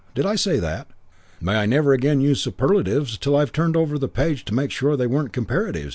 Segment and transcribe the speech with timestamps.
[0.15, 0.87] Did I say that?
[1.39, 4.97] May I never again use superlatives till I've turned over the page to make sure
[4.97, 5.89] they weren't comparatives.